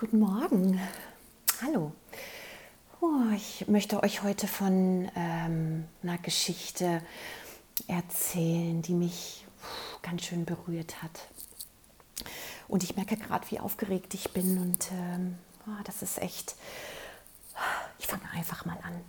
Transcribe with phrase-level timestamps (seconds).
[0.00, 0.80] Guten Morgen.
[1.60, 1.90] Hallo.
[3.00, 7.02] Oh, ich möchte euch heute von ähm, einer Geschichte
[7.88, 9.44] erzählen, die mich
[10.00, 11.26] ganz schön berührt hat.
[12.68, 14.58] Und ich merke gerade, wie aufgeregt ich bin.
[14.58, 16.54] Und ähm, oh, das ist echt.
[17.98, 19.00] Ich fange einfach mal an.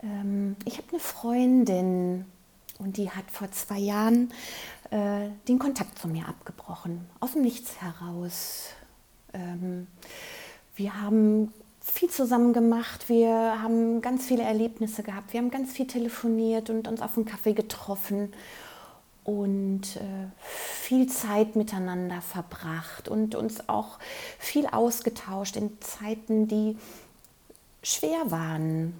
[0.00, 2.24] Ähm, ich habe eine Freundin
[2.78, 4.32] und die hat vor zwei Jahren
[4.90, 7.10] äh, den Kontakt zu mir abgebrochen.
[7.18, 8.68] Aus dem Nichts heraus.
[9.34, 9.86] Ähm,
[10.76, 15.86] wir haben viel zusammen gemacht, wir haben ganz viele Erlebnisse gehabt, wir haben ganz viel
[15.86, 18.32] telefoniert und uns auf einen Kaffee getroffen
[19.24, 23.98] und äh, viel Zeit miteinander verbracht und uns auch
[24.38, 26.76] viel ausgetauscht in Zeiten, die
[27.82, 28.94] schwer waren.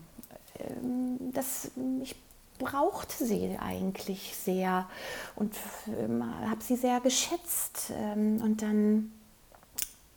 [0.59, 1.71] Ähm, das,
[2.03, 2.17] ich
[2.59, 4.89] brauchte sie eigentlich sehr
[5.37, 5.55] und
[5.87, 7.93] äh, habe sie sehr geschätzt.
[7.95, 9.13] Ähm, und dann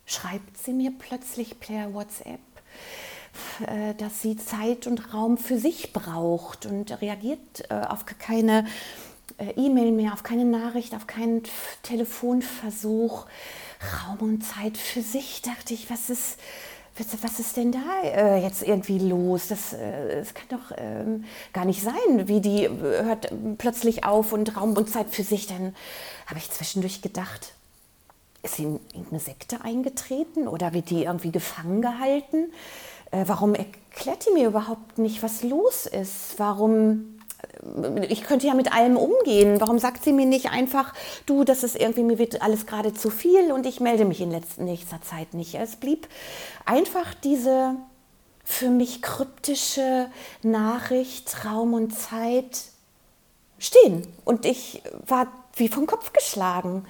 [0.08, 2.40] schreibt sie mir plötzlich per WhatsApp,
[3.66, 8.66] äh, dass sie Zeit und Raum für sich braucht und reagiert äh, auf keine
[9.36, 11.42] äh, E-Mail mehr, auf keine Nachricht, auf keinen
[11.82, 13.26] Telefonversuch.
[14.02, 16.40] Raum und Zeit für sich, dachte ich, was ist,
[17.22, 19.46] was ist denn da jetzt irgendwie los?
[19.46, 24.76] Das, das kann doch ähm, gar nicht sein, wie die hört plötzlich auf und Raum
[24.76, 25.46] und Zeit für sich.
[25.46, 25.76] Dann
[26.26, 27.52] habe ich zwischendurch gedacht,
[28.42, 32.52] ist sie in irgendeine Sekte eingetreten oder wird die irgendwie gefangen gehalten?
[33.10, 36.34] Äh, warum erklärt die mir überhaupt nicht, was los ist?
[36.38, 37.18] Warum
[38.08, 39.60] ich könnte ja mit allem umgehen.
[39.60, 40.92] Warum sagt sie mir nicht einfach,
[41.26, 44.30] du, das ist irgendwie, mir wird alles gerade zu viel und ich melde mich in
[44.30, 45.54] letzter, nächster Zeit nicht.
[45.54, 46.08] Es blieb
[46.64, 47.76] einfach diese
[48.44, 50.10] für mich kryptische
[50.42, 52.62] Nachricht, Raum und Zeit
[53.58, 54.06] stehen.
[54.24, 56.86] Und ich war wie vom Kopf geschlagen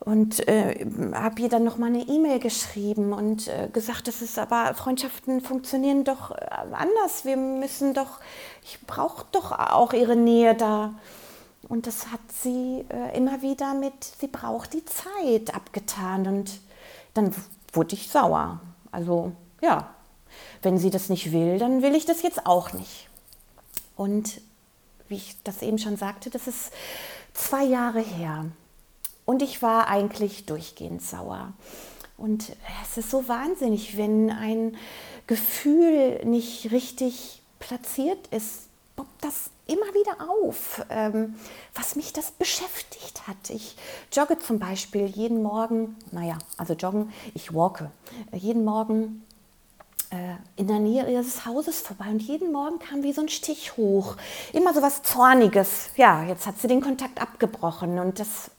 [0.00, 4.38] und äh, habe ihr dann noch mal eine E-Mail geschrieben und äh, gesagt, das ist
[4.38, 7.24] aber Freundschaften funktionieren doch äh, anders.
[7.24, 8.20] Wir müssen doch,
[8.62, 10.94] ich brauche doch auch ihre Nähe da.
[11.68, 16.26] Und das hat sie äh, immer wieder mit, sie braucht die Zeit abgetan.
[16.26, 16.60] Und
[17.14, 17.34] dann
[17.72, 18.60] wurde ich sauer.
[18.92, 19.32] Also
[19.62, 19.94] ja,
[20.62, 23.08] wenn sie das nicht will, dann will ich das jetzt auch nicht.
[23.96, 24.40] Und
[25.08, 26.72] wie ich das eben schon sagte, das ist
[27.32, 28.44] zwei Jahre her.
[29.24, 31.52] Und ich war eigentlich durchgehend sauer.
[32.16, 34.76] Und es ist so wahnsinnig, wenn ein
[35.26, 41.34] Gefühl nicht richtig platziert ist, poppt das immer wieder auf, ähm,
[41.74, 43.50] was mich das beschäftigt hat.
[43.50, 43.76] Ich
[44.12, 47.90] jogge zum Beispiel jeden Morgen, naja, also joggen, ich walke,
[48.32, 49.24] jeden Morgen
[50.10, 53.76] äh, in der Nähe ihres Hauses vorbei und jeden Morgen kam wie so ein Stich
[53.76, 54.16] hoch.
[54.52, 55.90] Immer so was Zorniges.
[55.96, 58.50] Ja, jetzt hat sie den Kontakt abgebrochen und das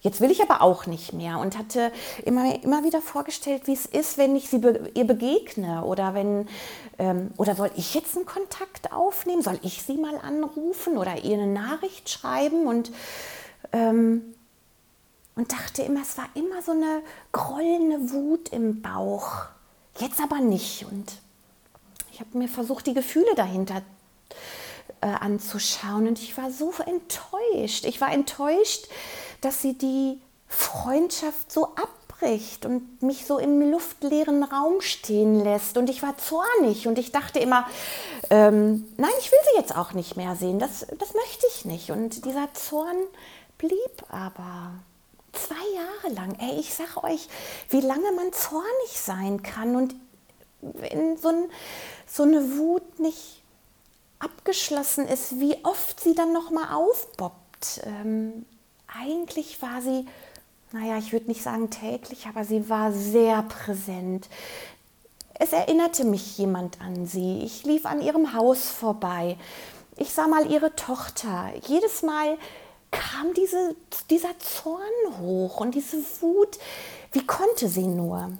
[0.00, 1.90] Jetzt will ich aber auch nicht mehr und hatte
[2.24, 6.46] immer, immer wieder vorgestellt, wie es ist, wenn ich sie be ihr begegne oder wenn
[6.98, 9.42] ähm, oder soll ich jetzt einen Kontakt aufnehmen?
[9.42, 12.66] Soll ich sie mal anrufen oder ihr eine Nachricht schreiben?
[12.66, 12.90] Und,
[13.72, 14.22] ähm,
[15.34, 17.02] und dachte immer, es war immer so eine
[17.32, 19.46] grollende Wut im Bauch.
[19.98, 20.86] Jetzt aber nicht.
[20.90, 21.12] Und
[22.12, 23.82] ich habe mir versucht, die Gefühle dahinter
[25.00, 26.08] äh, anzuschauen.
[26.08, 27.84] Und ich war so enttäuscht.
[27.84, 28.86] Ich war enttäuscht,
[29.46, 35.76] dass sie die Freundschaft so abbricht und mich so im luftleeren Raum stehen lässt.
[35.78, 37.64] Und ich war zornig und ich dachte immer,
[38.30, 40.58] ähm, nein, ich will sie jetzt auch nicht mehr sehen.
[40.58, 41.92] Das, das möchte ich nicht.
[41.92, 42.96] Und dieser Zorn
[43.56, 44.72] blieb aber
[45.32, 46.36] zwei Jahre lang.
[46.40, 47.28] Ey, ich sag euch,
[47.70, 49.94] wie lange man zornig sein kann und
[50.60, 51.44] wenn so, ein,
[52.04, 53.42] so eine Wut nicht
[54.18, 57.82] abgeschlossen ist, wie oft sie dann noch mal aufboppt.
[57.84, 58.44] Ähm,
[59.00, 60.06] eigentlich war sie,
[60.72, 64.28] naja, ich würde nicht sagen täglich, aber sie war sehr präsent.
[65.34, 67.40] Es erinnerte mich jemand an sie.
[67.44, 69.36] Ich lief an ihrem Haus vorbei.
[69.96, 71.52] Ich sah mal ihre Tochter.
[71.66, 72.38] Jedes Mal
[72.90, 73.76] kam diese,
[74.10, 76.58] dieser Zorn hoch und diese Wut.
[77.12, 78.30] Wie konnte sie nur?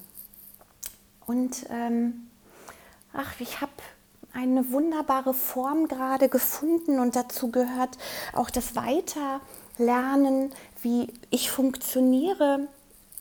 [1.26, 2.28] Und ähm,
[3.12, 3.72] ach, ich habe
[4.32, 7.96] eine wunderbare Form gerade gefunden und dazu gehört
[8.34, 8.76] auch das
[9.78, 10.52] Weiterlernen,
[10.82, 12.68] wie ich funktioniere.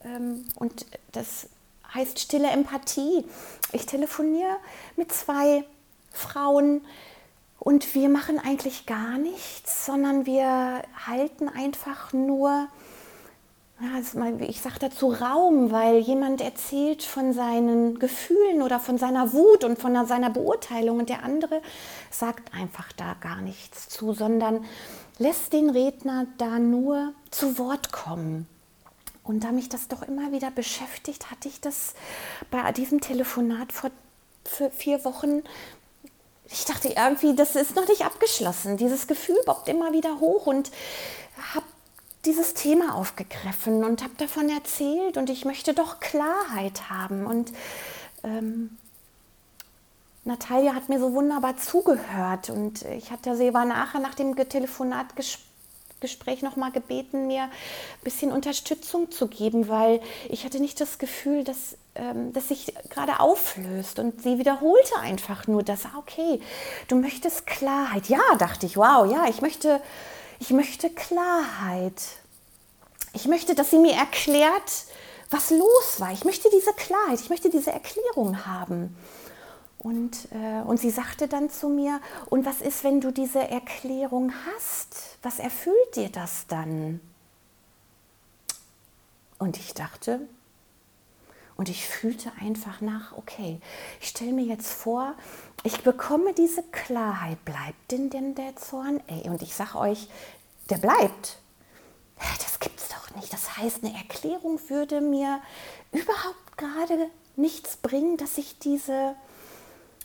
[0.03, 1.49] Ähm, und das
[1.93, 3.25] heißt stille Empathie.
[3.71, 4.57] Ich telefoniere
[4.95, 5.63] mit zwei
[6.11, 6.81] Frauen
[7.59, 12.67] und wir machen eigentlich gar nichts, sondern wir halten einfach nur
[14.39, 19.77] ich sage dazu Raum, weil jemand erzählt von seinen Gefühlen oder von seiner Wut und
[19.77, 21.61] von seiner Beurteilung und der andere
[22.09, 24.63] sagt einfach da gar nichts zu, sondern
[25.17, 28.47] lässt den Redner da nur zu Wort kommen.
[29.23, 31.93] Und da mich das doch immer wieder beschäftigt, hatte ich das
[32.51, 33.91] bei diesem Telefonat vor
[34.71, 35.41] vier Wochen
[36.49, 38.77] ich dachte irgendwie, das ist noch nicht abgeschlossen.
[38.77, 40.71] Dieses Gefühl bobbt immer wieder hoch und
[41.53, 41.65] habe
[42.25, 47.25] dieses Thema aufgegriffen und habe davon erzählt und ich möchte doch Klarheit haben.
[47.25, 47.51] Und
[48.23, 48.77] ähm,
[50.25, 55.15] Natalia hat mir so wunderbar zugehört und ich hatte sie war nachher nach dem Telefonat
[55.15, 55.45] gesprochen
[56.05, 57.49] Gespräch nochmal gebeten, mir ein
[58.03, 63.19] bisschen Unterstützung zu geben, weil ich hatte nicht das Gefühl, dass, ähm, dass sich gerade
[63.19, 63.97] auflöst.
[63.97, 66.41] Und sie wiederholte einfach nur das, ah, okay,
[66.89, 68.07] du möchtest Klarheit.
[68.07, 69.81] Ja, dachte ich, wow, ja, ich möchte,
[70.39, 72.01] ich möchte Klarheit.
[73.13, 74.85] Ich möchte, dass sie mir erklärt,
[75.31, 76.11] was los war.
[76.11, 78.95] Ich möchte diese Klarheit, ich möchte diese Erklärung haben.
[79.85, 82.01] Und, äh, und sie sagte dann zu mir,
[82.31, 85.19] und was ist, wenn du diese Erklärung hast?
[85.21, 86.99] Was erfüllt dir das dann?
[89.37, 90.21] Und ich dachte,
[91.55, 93.59] und ich fühlte einfach nach, okay,
[94.01, 95.13] ich stelle mir jetzt vor,
[95.61, 99.03] ich bekomme diese Klarheit, bleibt denn denn der Zorn?
[99.05, 100.09] Ey, und ich sage euch,
[100.71, 101.37] der bleibt.
[102.39, 103.31] Das gibt's doch nicht.
[103.31, 105.43] Das heißt, eine Erklärung würde mir
[105.91, 109.15] überhaupt gerade nichts bringen, dass ich diese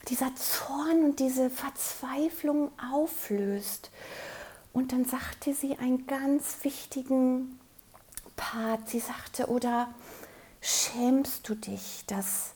[0.09, 3.91] dieser Zorn und diese Verzweiflung auflöst.
[4.73, 7.59] Und dann sagte sie einen ganz wichtigen
[8.37, 8.89] Part.
[8.89, 9.93] Sie sagte, oder
[10.61, 12.53] schämst du dich, dass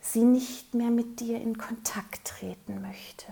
[0.00, 3.26] sie nicht mehr mit dir in Kontakt treten möchte?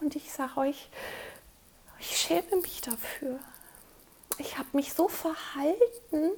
[0.00, 0.90] Und ich sage euch,
[1.98, 3.38] ich schäme mich dafür.
[4.38, 6.30] Ich habe mich so verhalten,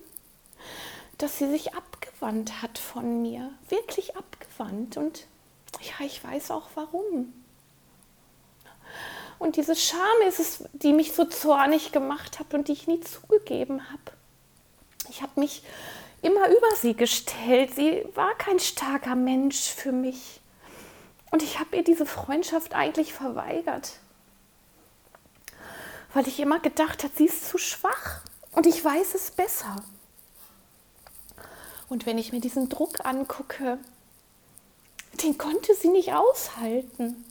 [1.19, 1.75] dass sie sich
[2.17, 4.97] abgewandt hat von mir, wirklich abgewandt.
[4.97, 5.27] Und
[5.81, 7.33] ja, ich weiß auch warum.
[9.39, 13.01] Und diese Scham ist es, die mich so zornig gemacht hat und die ich nie
[13.01, 14.17] zugegeben habe.
[15.11, 15.63] Ich habe mich
[16.23, 17.75] immer über sie gestellt.
[17.75, 20.41] Sie war kein starker Mensch für mich.
[21.31, 23.99] Und ich habe ihr diese Freundschaft eigentlich verweigert.
[26.15, 28.23] Weil ich immer gedacht habe, sie ist zu schwach
[28.53, 29.77] und ich weiß es besser.
[31.89, 33.79] Und wenn ich mir diesen Druck angucke,
[35.23, 37.25] den konnte sie nicht aushalten.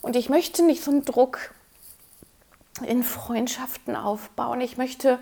[0.00, 1.54] Und ich möchte nicht so einen Druck
[2.86, 4.60] in Freundschaften aufbauen.
[4.60, 5.18] Ich möchte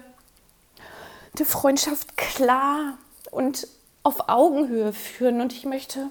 [1.39, 2.99] die Freundschaft klar
[3.31, 3.69] und
[4.03, 5.41] auf Augenhöhe führen.
[5.41, 6.11] Und ich möchte,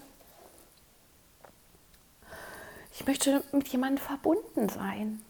[2.94, 5.22] ich möchte mit jemandem verbunden sein.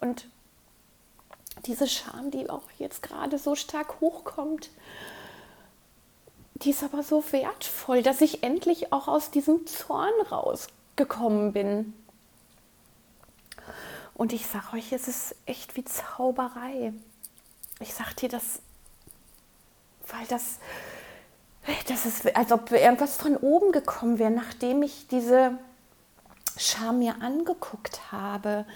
[0.00, 0.28] Und
[1.66, 4.70] diese Scham, die auch jetzt gerade so stark hochkommt,
[6.62, 11.94] die ist aber so wertvoll, dass ich endlich auch aus diesem Zorn rausgekommen bin.
[14.14, 16.92] Und ich sage euch, es ist echt wie Zauberei.
[17.78, 18.60] Ich sage dir das,
[20.08, 20.58] weil das,
[21.86, 25.56] das ist, als ob irgendwas von oben gekommen wäre, nachdem ich diese
[26.56, 28.66] Scham mir angeguckt habe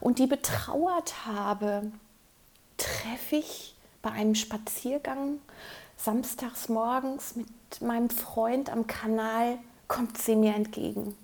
[0.00, 1.92] und die betrauert habe,
[2.78, 5.40] treffe ich bei einem Spaziergang
[5.96, 9.58] samstags morgens mit meinem Freund am Kanal
[9.88, 11.16] kommt sie mir entgegen.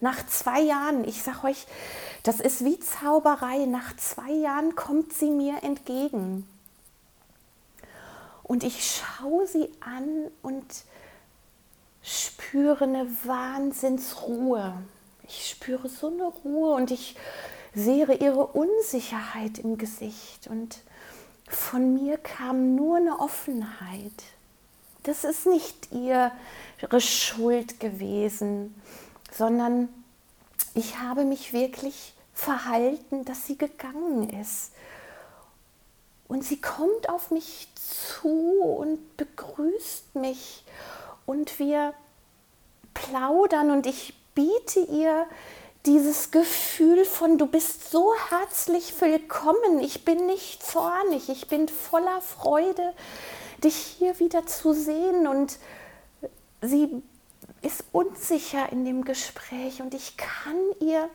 [0.00, 1.66] Nach zwei Jahren, ich sage euch,
[2.22, 6.46] das ist wie Zauberei, nach zwei Jahren kommt sie mir entgegen.
[8.42, 10.64] Und ich schaue sie an und
[12.02, 14.74] spüre eine Wahnsinnsruhe.
[15.26, 17.16] Ich spüre so eine Ruhe und ich
[17.74, 20.46] sehe ihre Unsicherheit im Gesicht.
[20.46, 20.78] Und
[21.48, 24.12] von mir kam nur eine Offenheit.
[25.04, 28.74] Das ist nicht ihre Schuld gewesen,
[29.32, 29.88] sondern
[30.74, 34.72] ich habe mich wirklich verhalten, dass sie gegangen ist.
[36.28, 40.64] Und sie kommt auf mich zu und begrüßt mich
[41.24, 41.94] und wir
[42.94, 45.26] plaudern und ich biete ihr
[45.86, 52.20] dieses Gefühl von, du bist so herzlich willkommen, ich bin nicht zornig, ich bin voller
[52.20, 52.92] Freude,
[53.62, 55.28] dich hier wieder zu sehen.
[55.28, 55.58] Und
[56.60, 57.02] sie
[57.62, 61.08] ist unsicher in dem Gespräch und ich kann ihr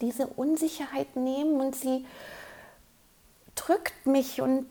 [0.00, 2.04] diese Unsicherheit nehmen und sie
[3.54, 4.66] drückt mich und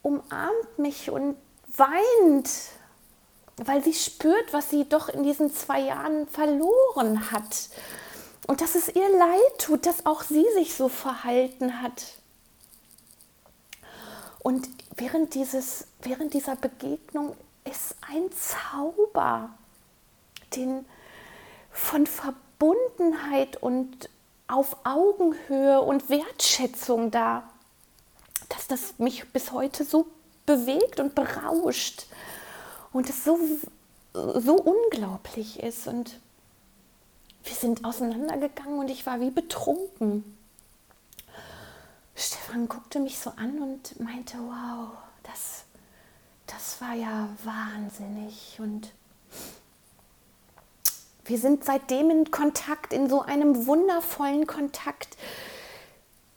[0.00, 1.36] umarmt mich und
[1.76, 2.48] weint,
[3.56, 7.68] weil sie spürt, was sie doch in diesen zwei Jahren verloren hat.
[8.46, 12.18] Und dass es ihr leid tut, dass auch sie sich so verhalten hat.
[14.40, 19.50] Und während, dieses, während dieser Begegnung ist ein Zauber,
[20.56, 20.84] den
[21.70, 24.10] von Verbundenheit und
[24.48, 27.48] auf Augenhöhe und Wertschätzung da,
[28.48, 30.06] dass das mich bis heute so
[30.44, 32.06] bewegt und berauscht
[32.92, 33.38] und es so,
[34.12, 35.86] so unglaublich ist.
[35.86, 36.18] Und
[37.44, 40.36] wir sind auseinandergegangen und ich war wie betrunken.
[42.14, 44.90] Stefan guckte mich so an und meinte, wow,
[45.22, 45.64] das,
[46.46, 48.58] das war ja wahnsinnig.
[48.58, 48.92] Und
[51.24, 55.16] wir sind seitdem in Kontakt, in so einem wundervollen Kontakt,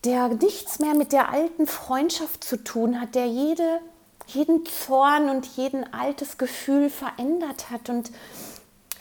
[0.06, 3.82] der nichts mehr mit der alten Freundschaft zu tun hat, der jede,
[4.28, 7.90] jeden Zorn und jeden altes Gefühl verändert hat.
[7.90, 8.12] Und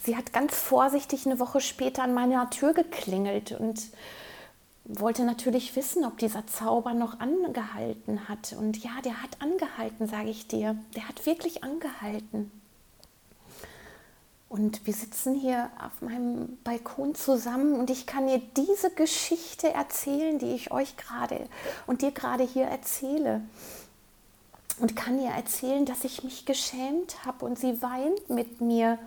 [0.05, 3.89] sie hat ganz vorsichtig eine Woche später an meiner Tür geklingelt und
[4.85, 8.55] wollte natürlich wissen, ob dieser Zauber noch angehalten hat.
[8.59, 10.77] Und ja, der hat angehalten, sage ich dir.
[10.95, 12.51] Der hat wirklich angehalten.
[14.51, 20.39] Und wir sitzen hier auf meinem Balkon zusammen und ich kann dir diese Geschichte erzählen,
[20.39, 21.49] die ich euch gerade
[21.87, 23.41] und dir gerade hier erzähle.
[24.79, 28.99] Und kann ihr erzählen, dass ich mich geschämt habe und sie weint mit mir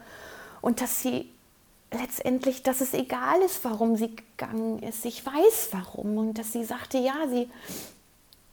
[0.67, 1.29] und dass sie
[1.91, 5.05] letztendlich, dass es egal ist, warum sie gegangen ist.
[5.05, 6.17] Ich weiß warum.
[6.17, 7.49] Und dass sie sagte, ja, sie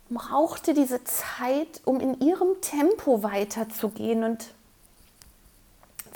[0.08, 4.22] brauchte diese Zeit, um in ihrem Tempo weiterzugehen.
[4.22, 4.46] Und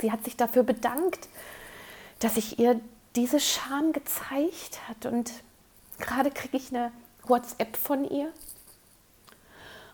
[0.00, 1.26] sie hat sich dafür bedankt,
[2.20, 2.80] dass ich ihr
[3.16, 5.04] diese Scham gezeigt hat.
[5.12, 5.32] Und
[5.98, 6.92] gerade kriege ich eine
[7.24, 8.32] WhatsApp von ihr.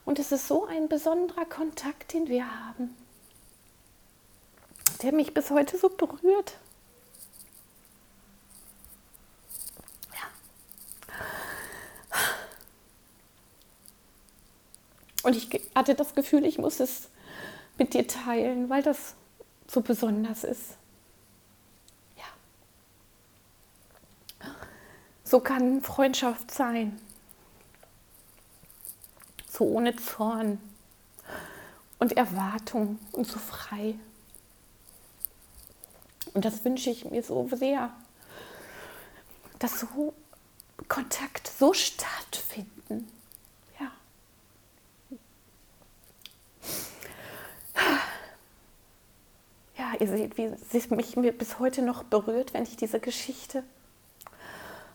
[0.04, 2.94] Und es ist so ein besonderer Kontakt, den wir haben,
[5.02, 6.58] der mich bis heute so berührt.
[15.24, 17.08] Und ich hatte das Gefühl, ich muss es
[17.78, 19.14] mit dir teilen, weil das
[19.66, 20.76] so besonders ist.
[22.18, 22.24] Ja.
[25.24, 27.00] So kann Freundschaft sein.
[29.50, 30.60] So ohne Zorn
[31.98, 33.94] und Erwartung und so frei.
[36.34, 37.90] Und das wünsche ich mir so sehr,
[39.58, 40.14] dass so
[40.88, 43.08] Kontakt so stattfinden.
[50.00, 50.44] ihr seht, wie
[50.76, 53.64] es mich bis heute noch berührt, wenn ich diese Geschichte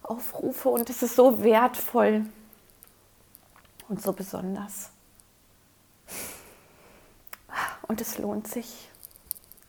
[0.03, 0.69] aufrufe.
[0.69, 2.25] Und es ist so wertvoll
[3.87, 4.91] und so besonders.
[7.83, 8.89] Und es lohnt sich.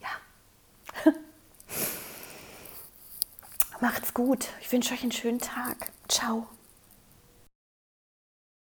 [0.00, 1.12] Ja.
[3.80, 4.48] Macht's gut.
[4.60, 5.90] Ich wünsche euch einen schönen Tag.
[6.08, 6.46] Ciao.